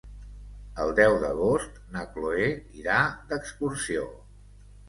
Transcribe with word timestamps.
El 0.85 0.93
deu 0.99 1.17
d'agost 1.25 1.77
na 1.97 2.03
Chloé 2.15 2.49
irà 2.81 2.97
d'excursió. 3.33 4.09